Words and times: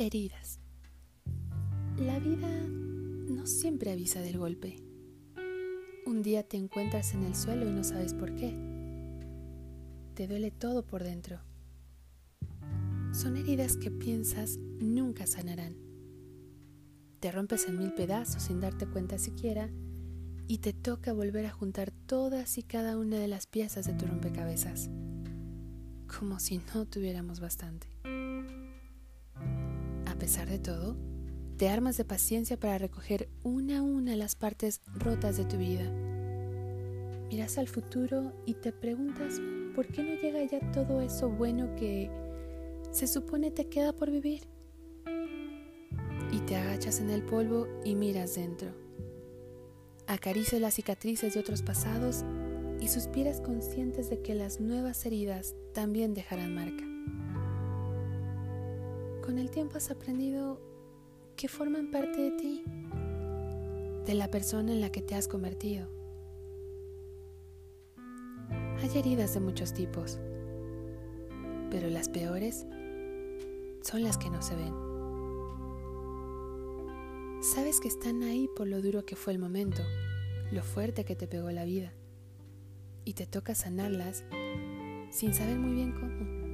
Heridas. 0.00 0.60
La 1.96 2.20
vida 2.20 2.48
no 2.68 3.48
siempre 3.48 3.90
avisa 3.90 4.20
del 4.20 4.38
golpe. 4.38 4.76
Un 6.06 6.22
día 6.22 6.44
te 6.44 6.56
encuentras 6.56 7.14
en 7.14 7.24
el 7.24 7.34
suelo 7.34 7.68
y 7.68 7.72
no 7.72 7.82
sabes 7.82 8.14
por 8.14 8.32
qué. 8.36 8.54
Te 10.14 10.28
duele 10.28 10.52
todo 10.52 10.86
por 10.86 11.02
dentro. 11.02 11.40
Son 13.12 13.36
heridas 13.36 13.76
que 13.76 13.90
piensas 13.90 14.58
nunca 14.78 15.26
sanarán. 15.26 15.74
Te 17.18 17.32
rompes 17.32 17.66
en 17.66 17.78
mil 17.78 17.92
pedazos 17.92 18.44
sin 18.44 18.60
darte 18.60 18.86
cuenta 18.86 19.18
siquiera 19.18 19.68
y 20.46 20.58
te 20.58 20.72
toca 20.72 21.12
volver 21.12 21.44
a 21.44 21.50
juntar 21.50 21.90
todas 21.90 22.56
y 22.56 22.62
cada 22.62 22.96
una 22.98 23.18
de 23.18 23.26
las 23.26 23.48
piezas 23.48 23.84
de 23.88 23.94
tu 23.94 24.06
rompecabezas, 24.06 24.90
como 26.06 26.38
si 26.38 26.60
no 26.72 26.86
tuviéramos 26.86 27.40
bastante. 27.40 27.88
A 30.18 30.20
pesar 30.20 30.48
de 30.48 30.58
todo, 30.58 30.96
te 31.58 31.68
armas 31.68 31.96
de 31.96 32.04
paciencia 32.04 32.58
para 32.58 32.76
recoger 32.76 33.28
una 33.44 33.78
a 33.78 33.82
una 33.82 34.16
las 34.16 34.34
partes 34.34 34.80
rotas 34.96 35.36
de 35.36 35.44
tu 35.44 35.58
vida. 35.58 35.88
Miras 37.30 37.56
al 37.56 37.68
futuro 37.68 38.32
y 38.44 38.54
te 38.54 38.72
preguntas 38.72 39.40
por 39.76 39.86
qué 39.86 40.02
no 40.02 40.20
llega 40.20 40.42
ya 40.42 40.72
todo 40.72 41.02
eso 41.02 41.30
bueno 41.30 41.72
que 41.76 42.10
se 42.90 43.06
supone 43.06 43.52
te 43.52 43.68
queda 43.68 43.92
por 43.92 44.10
vivir. 44.10 44.48
Y 46.32 46.40
te 46.40 46.56
agachas 46.56 46.98
en 46.98 47.10
el 47.10 47.22
polvo 47.22 47.68
y 47.84 47.94
miras 47.94 48.34
dentro. 48.34 48.70
Acaricias 50.08 50.60
las 50.60 50.74
cicatrices 50.74 51.34
de 51.34 51.40
otros 51.40 51.62
pasados 51.62 52.24
y 52.80 52.88
suspiras 52.88 53.40
conscientes 53.40 54.10
de 54.10 54.20
que 54.20 54.34
las 54.34 54.58
nuevas 54.58 55.06
heridas 55.06 55.54
también 55.74 56.12
dejarán 56.12 56.56
marca 56.56 56.88
con 59.28 59.38
el 59.38 59.50
tiempo 59.50 59.76
has 59.76 59.90
aprendido 59.90 60.58
que 61.36 61.48
forman 61.48 61.90
parte 61.90 62.18
de 62.18 62.30
ti, 62.30 62.64
de 64.06 64.14
la 64.14 64.30
persona 64.30 64.72
en 64.72 64.80
la 64.80 64.90
que 64.90 65.02
te 65.02 65.14
has 65.14 65.28
convertido. 65.28 65.86
Hay 68.80 68.88
heridas 68.98 69.34
de 69.34 69.40
muchos 69.40 69.74
tipos, 69.74 70.18
pero 71.70 71.90
las 71.90 72.08
peores 72.08 72.66
son 73.82 74.02
las 74.02 74.16
que 74.16 74.30
no 74.30 74.40
se 74.40 74.56
ven. 74.56 74.72
Sabes 77.42 77.80
que 77.80 77.88
están 77.88 78.22
ahí 78.22 78.48
por 78.56 78.66
lo 78.66 78.80
duro 78.80 79.04
que 79.04 79.14
fue 79.14 79.34
el 79.34 79.38
momento, 79.38 79.82
lo 80.50 80.62
fuerte 80.62 81.04
que 81.04 81.16
te 81.16 81.28
pegó 81.28 81.50
la 81.50 81.66
vida, 81.66 81.92
y 83.04 83.12
te 83.12 83.26
toca 83.26 83.54
sanarlas 83.54 84.24
sin 85.10 85.34
saber 85.34 85.58
muy 85.58 85.74
bien 85.74 85.92
cómo 85.92 86.47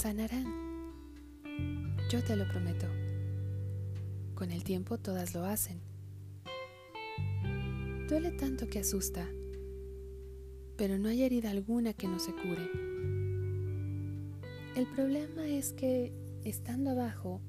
sanarán. 0.00 0.46
Yo 2.08 2.24
te 2.24 2.34
lo 2.34 2.48
prometo. 2.48 2.86
Con 4.34 4.50
el 4.50 4.64
tiempo 4.64 4.96
todas 4.96 5.34
lo 5.34 5.44
hacen. 5.44 5.78
Duele 8.08 8.30
tanto 8.30 8.66
que 8.66 8.78
asusta, 8.78 9.28
pero 10.78 10.96
no 10.96 11.10
hay 11.10 11.22
herida 11.22 11.50
alguna 11.50 11.92
que 11.92 12.08
no 12.08 12.18
se 12.18 12.32
cure. 12.32 12.70
El 14.74 14.86
problema 14.86 15.46
es 15.46 15.74
que, 15.74 16.14
estando 16.44 16.92
abajo, 16.92 17.42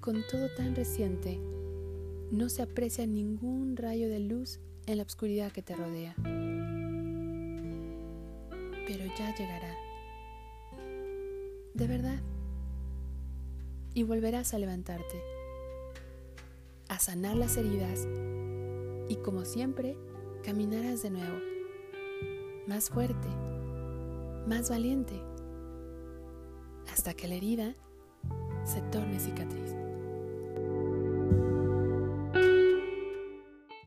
con 0.00 0.22
todo 0.30 0.48
tan 0.56 0.74
reciente, 0.74 1.38
no 2.30 2.48
se 2.48 2.62
aprecia 2.62 3.06
ningún 3.06 3.76
rayo 3.76 4.08
de 4.08 4.20
luz 4.20 4.58
en 4.86 4.96
la 4.96 5.02
oscuridad 5.02 5.52
que 5.52 5.60
te 5.60 5.76
rodea. 5.76 6.14
Pero 8.86 9.04
ya 9.18 9.36
llegará 9.36 9.89
de 11.80 11.86
verdad. 11.86 12.20
Y 13.94 14.02
volverás 14.02 14.52
a 14.52 14.58
levantarte, 14.58 15.22
a 16.88 16.98
sanar 16.98 17.36
las 17.36 17.56
heridas 17.56 18.06
y 19.08 19.16
como 19.16 19.44
siempre, 19.44 19.96
caminarás 20.44 21.02
de 21.02 21.10
nuevo, 21.10 21.38
más 22.68 22.90
fuerte, 22.90 23.28
más 24.46 24.68
valiente, 24.68 25.20
hasta 26.92 27.14
que 27.14 27.26
la 27.26 27.34
herida 27.34 27.74
se 28.64 28.82
torne 28.82 29.18
cicatriz. 29.18 29.74